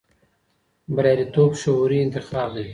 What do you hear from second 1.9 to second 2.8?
انتخاب دی.